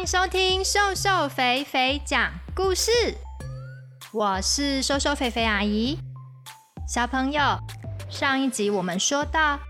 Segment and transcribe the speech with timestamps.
[0.00, 2.90] 欢迎收听瘦瘦肥肥讲故事，
[4.14, 5.98] 我是瘦瘦肥肥阿姨。
[6.88, 7.58] 小朋友，
[8.08, 9.60] 上一集我们说到，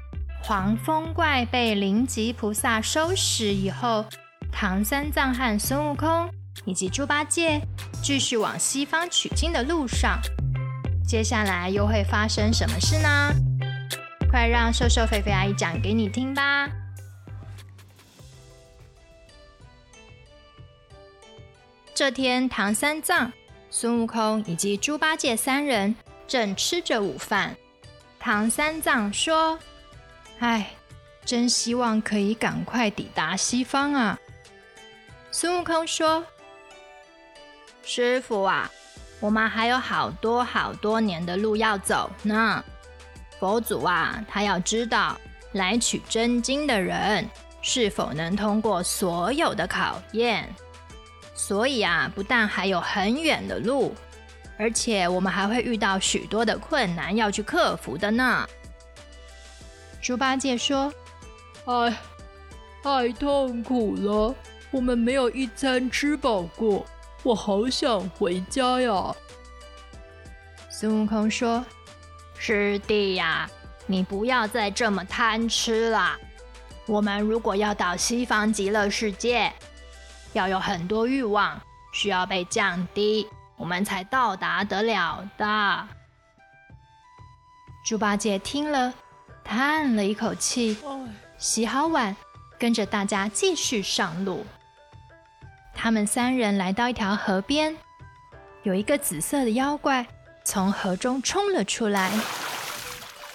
[0.40, 4.04] 黄风怪被灵吉菩萨收拾以后，
[4.52, 6.30] 唐三藏和孙悟空
[6.64, 7.60] 以及猪八戒
[8.00, 10.20] 继续往西方取经的路上。
[11.05, 13.34] 接下来又会发生什么事呢？
[14.30, 16.69] 快让瘦瘦肥肥阿姨讲给你听吧。
[22.00, 23.30] 这天，唐三藏、
[23.68, 25.95] 孙悟空以及猪八戒三人
[26.27, 27.54] 正吃着午饭。
[28.18, 29.58] 唐三藏说
[30.41, 30.70] ：“哎，
[31.27, 34.18] 真希望可以赶快抵达西方啊！”
[35.30, 36.24] 孙悟空说
[37.84, 38.70] ：“师傅啊，
[39.20, 42.64] 我们还有好多好多年的路要走呢。
[43.38, 45.20] 佛祖啊，他要知道
[45.53, 47.28] 来取真经的人
[47.60, 50.48] 是否能通过所有的考验。”
[51.42, 53.94] 所以啊，不但还有很远的路，
[54.58, 58.47] 而且我们还会遇到许多的困难要去克服的呢。
[60.02, 60.92] 猪八戒说
[61.64, 61.97] ：“哎，
[62.84, 64.34] 太痛苦了，
[64.70, 66.86] 我们没有一餐吃饱过，
[67.22, 69.12] 我好想回家呀。”
[70.70, 71.64] 孙悟空说
[72.38, 73.50] ：“师弟呀，
[73.86, 76.16] 你不要再这么贪吃了。
[76.86, 79.50] 我们如果要到西方极乐世界，”
[80.33, 81.61] 要有很多欲望，
[81.92, 85.89] 需要被降低，我们才到达得了的。
[87.84, 88.92] 猪八戒听了，
[89.42, 90.78] 叹了一口气，
[91.39, 92.14] 洗好碗，
[92.59, 94.47] 跟着大家继续上路。
[95.75, 97.77] 他们三人来到一条河边，
[98.62, 100.06] 有一个紫色的妖怪
[100.44, 102.12] 从河中冲了出来。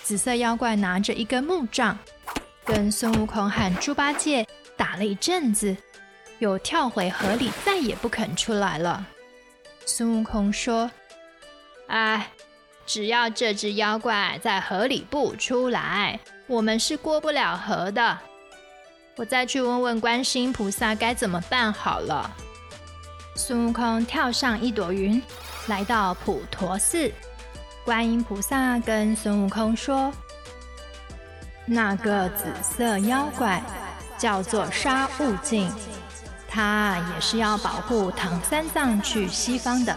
[0.04, 1.98] 紫色妖怪拿着一根木杖，
[2.64, 5.76] 跟孙悟空和猪八戒打了一阵子。
[6.40, 9.06] 又跳回河里，再也不肯出来了。
[9.86, 10.90] 孙悟空说
[11.88, 12.30] ：“哎，
[12.86, 18.18] 只要这只妖怪在河里不出来，我们是过不了河的。
[19.16, 22.30] 我再去问问观世音菩萨该怎么办好了。”
[23.38, 25.22] 孙悟空跳上一朵云，
[25.68, 27.12] 来到普陀寺。
[27.84, 30.12] 观音菩萨跟孙悟空说
[31.68, 33.62] ：“那个紫色妖怪
[34.18, 35.72] 叫做沙悟净。”
[36.56, 39.94] 他也是要保护唐三藏去西方的，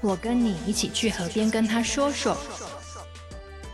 [0.00, 2.36] 我跟你一起去河边跟他说说。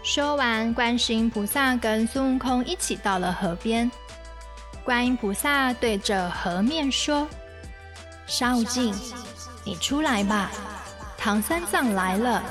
[0.02, 3.90] 说完，观世音菩萨跟孙悟空一起到了河边。
[4.84, 7.26] 观音菩萨对着河面说
[8.26, 8.94] ：“沙悟净，
[9.64, 10.50] 你出来吧，
[11.16, 12.42] 唐三藏来了。”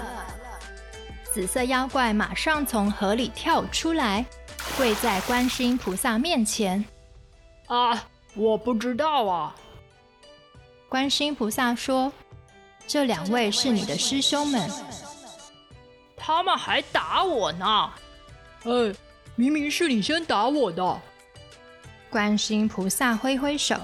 [1.32, 4.26] 紫色妖怪马上从河里跳出来，
[4.76, 6.84] 跪在观世音菩萨面前。
[7.68, 8.04] 啊！
[8.34, 9.56] 我不知道啊。
[10.88, 12.12] 观世音菩萨说
[12.88, 14.70] ：“这两位是你的师兄们，
[16.18, 17.94] 他们还打我呢。
[18.64, 18.96] 哎，
[19.36, 21.00] 明明是你先打我的。”
[22.10, 23.76] 观世音菩萨挥挥手：“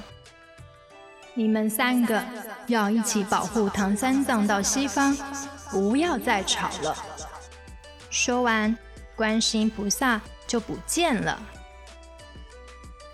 [1.34, 2.22] 你们三个
[2.68, 5.16] 要一起保护唐三藏到西方，
[5.72, 6.96] 不要再吵了。”
[8.09, 8.78] 说完，
[9.16, 11.41] 观世音菩萨就不见了。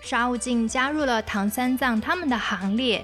[0.04, 3.02] 沙悟净加入了唐三藏他们的行列，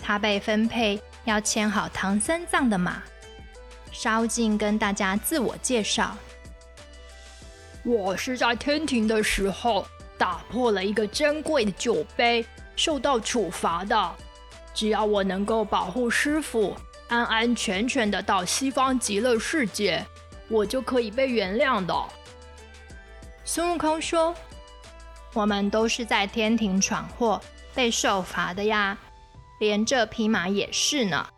[0.00, 3.02] 他被分配要牵好唐三藏的马。
[3.90, 6.16] 沙悟净跟大家自我介绍
[7.82, 9.84] ：“我是在天庭的时候
[10.16, 12.46] 打破了一个珍贵的酒杯，
[12.76, 14.14] 受到处罚的。
[14.72, 16.76] 只要我能够保护师傅
[17.08, 20.06] 安安全全的到西方极乐世界，
[20.48, 21.92] 我就可以被原谅的。”
[23.44, 24.32] 孙悟空说。
[25.36, 27.38] 我们都是在天庭闯祸
[27.74, 28.96] 被受罚的呀，
[29.60, 31.28] 连这匹马也是呢。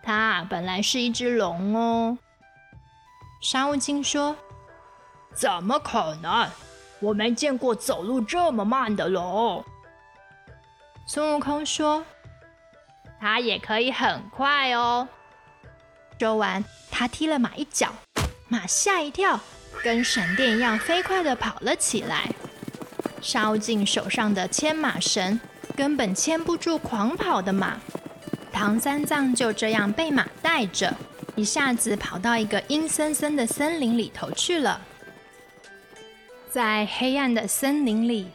[0.00, 2.16] 它本来是一只龙哦。
[3.42, 4.36] 沙悟净说
[5.34, 6.48] ：“怎么可能？
[7.00, 9.64] 我没见过走路这么慢的龙。”
[11.04, 12.04] 孙悟空说
[13.18, 15.08] ：“它也可以很快哦。”
[16.20, 17.92] 说完，他踢了马一脚，
[18.46, 19.40] 马吓一跳，
[19.82, 22.32] 跟闪电一样飞快地跑了起来。
[23.20, 25.38] 烧尽手上的牵马绳
[25.76, 27.76] 根本牵不住狂跑的马，
[28.52, 30.94] 唐三藏就这样被马带着，
[31.36, 34.80] 一下子跑到一个阴森森的森林里头去了。
[36.50, 38.26] 在黑暗的森林里，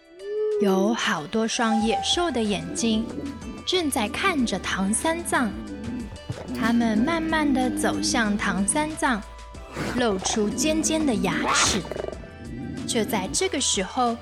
[0.61, 3.05] 有好多双野兽的眼睛
[3.65, 5.51] 正在看着唐三藏，
[6.59, 9.21] 他们慢慢的走向唐三藏，
[9.97, 11.81] 露出尖尖的牙齿。
[12.87, 14.15] 就在这个时候，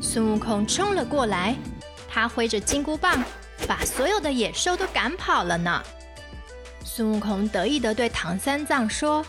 [0.00, 1.56] 孙悟空冲了过来，
[2.08, 3.22] 他挥着金箍棒，
[3.66, 5.82] 把所有的野兽都赶跑了呢。
[6.84, 9.24] 孙悟空得意地对唐三藏说：“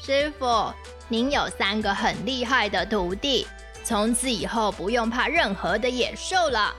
[0.00, 0.72] 师傅，
[1.08, 3.46] 您有三个很厉害的徒弟，
[3.84, 6.74] 从此以后不用怕任何的野兽了。”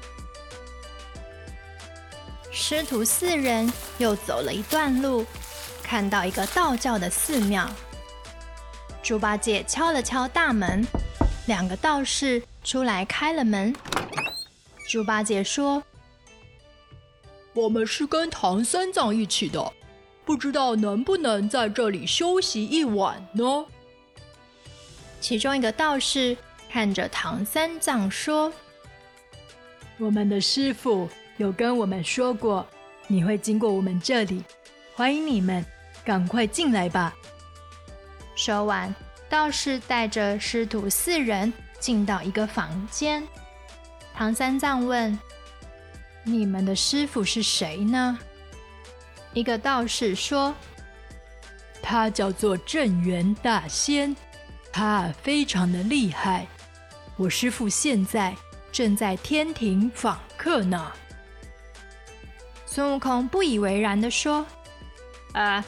[2.52, 5.26] 师徒四人又走了一段路，
[5.84, 7.70] 看到一个道教的寺庙。
[9.02, 10.86] 猪八戒敲了敲大门，
[11.48, 13.76] 两个道士出来开了门。
[14.90, 15.82] 猪八戒说
[17.54, 19.72] ：“我们是跟唐三藏一起的，
[20.26, 23.66] 不知道能不能在这里休息一晚呢？”
[25.22, 26.36] 其中一个道士
[26.70, 28.52] 看着唐三藏说
[30.00, 32.66] ：“我们的师傅有跟我们说过，
[33.08, 34.44] 你会经过我们这里，
[34.96, 35.64] 欢迎你们，
[36.04, 37.16] 赶快进来吧。”
[38.36, 38.94] 说完，
[39.30, 43.22] 道士带着师徒四人进到一个房间。
[44.14, 45.18] 唐三藏问
[46.24, 48.18] ：“你们的师傅是谁呢？”
[49.34, 50.56] 一个道士说
[51.82, 54.16] ：“他叫做镇元大仙，
[54.72, 56.46] 他非常的厉害。
[57.18, 58.36] 我师傅现在
[58.72, 60.92] 正在天庭访客呢。”
[62.68, 64.46] 孙悟空不以为然地说
[65.34, 65.66] ：“啊，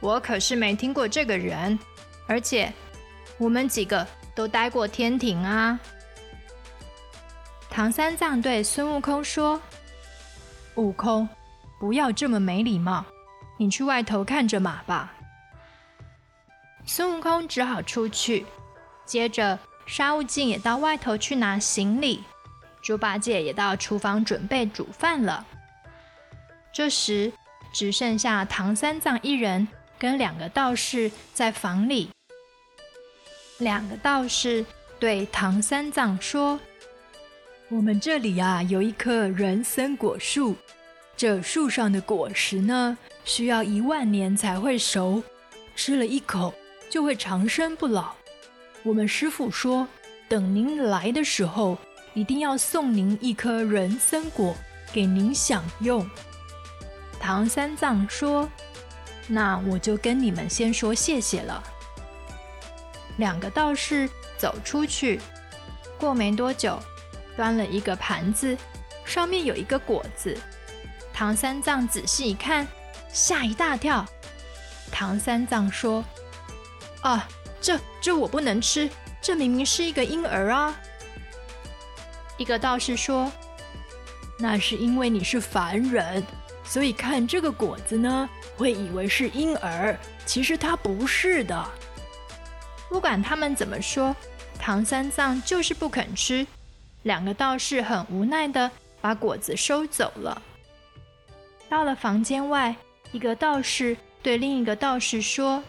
[0.00, 1.78] 我可是没听过这个人，
[2.26, 2.72] 而且
[3.38, 4.06] 我们几个
[4.38, 5.80] 都待过天庭啊。”
[7.68, 9.60] 唐三藏对孙悟空说
[10.76, 11.28] ：“悟空，
[11.80, 13.04] 不要这么没礼貌，
[13.56, 15.12] 你去外头看着马吧。”
[16.86, 18.46] 孙悟空只好出去。
[19.04, 22.22] 接着，沙悟净也到外头去拿行李，
[22.80, 25.44] 猪八戒也到厨房准备煮饭了。
[26.72, 27.32] 这时，
[27.72, 29.66] 只剩下唐三藏一人
[29.98, 32.10] 跟两个道士在房里。
[33.58, 34.64] 两个道士
[34.98, 36.58] 对唐三藏说。
[37.68, 40.56] 我们这里啊，有一棵人参果树，
[41.16, 45.22] 这树上的果实呢，需要一万年才会熟，
[45.76, 46.54] 吃了一口
[46.88, 48.14] 就会长生不老。
[48.84, 49.86] 我们师傅说，
[50.28, 51.76] 等您来的时候，
[52.14, 54.56] 一定要送您一颗人参果
[54.90, 56.08] 给您享用。
[57.20, 58.48] 唐三藏说
[59.28, 61.62] ：“那我就跟你们先说谢谢了。”
[63.18, 65.20] 两个道士走出去，
[66.00, 66.80] 过没多久。
[67.36, 68.58] 端了一个盘子，
[69.04, 70.36] 上面有一个果子。
[71.12, 72.66] 唐三藏仔细一看，
[73.12, 74.04] 吓一大跳。
[74.90, 76.04] 唐三藏说
[77.02, 77.28] ：“啊，
[77.60, 78.90] 这这我不能吃，
[79.22, 80.76] 这明明是一个婴儿啊！”
[82.38, 83.30] 一个道士说
[84.36, 86.20] ：“那是因为你是凡人，
[86.64, 91.68] 所以看这个果子呢，会以为是婴儿，其实它不是的。”
[92.88, 94.14] 不管他们怎么说，
[94.58, 96.46] 唐三藏就是不肯吃。
[97.02, 98.70] 两个道士很无奈的
[99.00, 100.42] 把果子收走了。
[101.68, 102.74] 到了房间外，
[103.12, 105.62] 一个道士对另一个道士说：“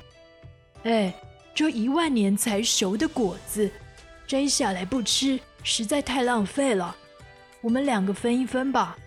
[0.84, 1.14] 哎，
[1.54, 3.70] 这一万年才熟的果子，
[4.26, 6.96] 摘下来不吃，实在太浪费了。
[7.62, 8.98] 我们两个分一分吧。”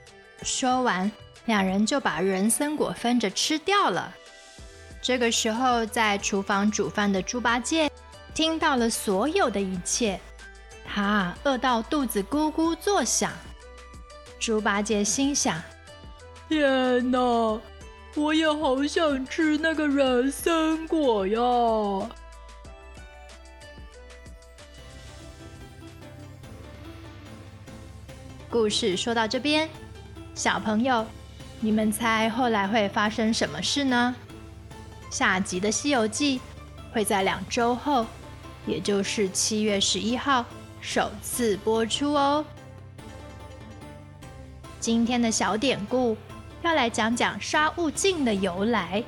[0.43, 1.11] 说完，
[1.47, 4.14] 两人就把人参果分着吃掉了。
[5.02, 7.90] 这个时候，在厨房煮饭的猪八戒
[8.32, 10.21] 听到了所有的一切。
[10.87, 13.32] 他饿到肚子咕咕作响，
[14.38, 15.61] 猪八戒心想
[16.49, 17.61] ：“天哪，
[18.14, 21.40] 我也好想吃那个人参果呀！”
[28.49, 29.68] 故事说到这边，
[30.35, 31.04] 小朋友，
[31.59, 34.14] 你们猜后来会发生什么事呢？
[35.12, 36.38] 下集的《西游记》
[36.90, 38.07] 会在两周后，
[38.66, 40.42] 也就是七月十一号。
[40.81, 42.42] 首次播出哦。
[44.81, 46.16] 今天的小典故
[46.62, 49.04] 要来讲讲沙悟净的由来。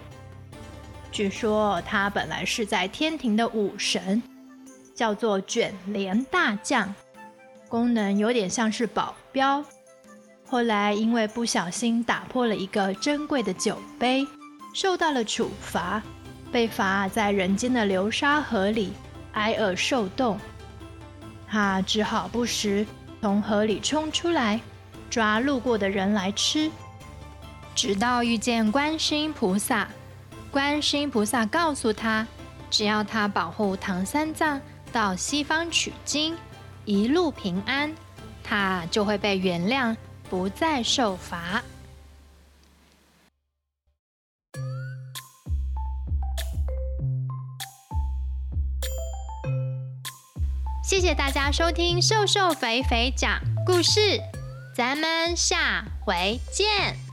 [1.11, 4.23] 据说他本来是在天庭的武神，
[4.95, 6.95] 叫做卷帘大将，
[7.67, 9.65] 功能有点像是保镖。
[10.47, 14.25] 后来因为不小心打破了一个珍贵的酒杯，
[14.75, 16.03] 受到了处罚，
[16.53, 18.93] 被罚在人间的流沙河里
[19.33, 20.39] 挨饿受冻。
[21.49, 22.85] 他只好不时
[23.23, 24.61] 从河里冲出来，
[25.09, 26.69] 抓路过的人来吃。
[27.75, 29.89] 直到遇见观世音菩萨，
[30.51, 32.27] 观世音菩萨告诉他，
[32.69, 34.61] 只要他保护唐三藏
[34.93, 36.37] 到西方取经，
[36.85, 37.95] 一路平安，
[38.43, 39.97] 他就会被原谅，
[40.29, 41.63] 不再受罚。
[50.85, 54.01] 谢谢大家收听《瘦瘦肥肥讲故事》，
[54.77, 57.04] 咱们下回见。